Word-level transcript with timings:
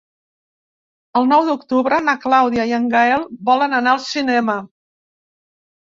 El 1.21 1.29
nou 1.33 1.43
d'octubre 1.51 2.01
na 2.09 2.17
Clàudia 2.25 2.67
i 2.73 2.75
en 2.81 2.91
Gaël 2.97 3.31
volen 3.53 3.81
anar 3.85 3.97
al 3.97 4.05
cinema. 4.11 4.61